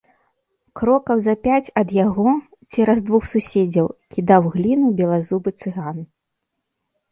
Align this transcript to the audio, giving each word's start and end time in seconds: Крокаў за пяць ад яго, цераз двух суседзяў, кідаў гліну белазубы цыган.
Крокаў 0.79 1.17
за 1.25 1.33
пяць 1.47 1.73
ад 1.81 1.93
яго, 2.05 2.25
цераз 2.71 2.99
двух 3.11 3.29
суседзяў, 3.33 3.87
кідаў 4.17 4.51
гліну 4.57 4.87
белазубы 5.03 5.49
цыган. 5.63 5.97